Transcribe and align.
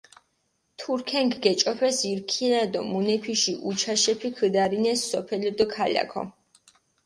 თურქენქ 0.79 1.33
გეჭოფეს 1.43 1.97
ირ 2.11 2.19
ქიანა 2.29 2.61
დო 2.73 2.81
მუნეფიში 2.91 3.53
უჩაშეფი 3.69 4.29
ქჷდარინეს 4.35 4.99
სოფელო 5.09 5.49
დო 5.57 5.65
ქალაქო. 5.73 6.21